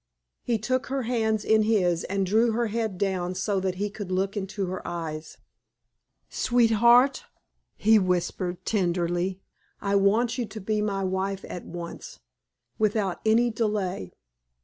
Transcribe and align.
He 0.41 0.57
took 0.57 0.87
her 0.87 1.03
hands 1.03 1.45
in 1.45 1.61
his 1.61 2.05
and 2.05 2.25
drew 2.25 2.53
her 2.53 2.65
head 2.69 2.97
down 2.97 3.35
so 3.35 3.59
that 3.59 3.75
he 3.75 3.91
could 3.91 4.11
look 4.11 4.35
into 4.35 4.65
her 4.65 4.81
eyes. 4.83 5.37
"Sweetheart," 6.27 7.25
he 7.75 7.99
whispered, 7.99 8.65
tenderly, 8.65 9.41
"I 9.79 9.93
want 9.93 10.39
you 10.39 10.47
to 10.47 10.59
be 10.59 10.81
my 10.81 11.03
wife 11.03 11.45
at 11.47 11.65
once 11.65 12.19
without 12.79 13.19
any 13.27 13.51
delay. 13.51 14.11